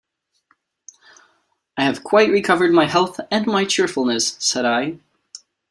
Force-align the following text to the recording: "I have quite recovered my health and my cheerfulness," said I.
"I 1.77 1.83
have 1.83 2.03
quite 2.03 2.31
recovered 2.31 2.71
my 2.71 2.85
health 2.87 3.19
and 3.29 3.45
my 3.45 3.65
cheerfulness," 3.65 4.29
said 4.39 4.65
I. 4.65 4.97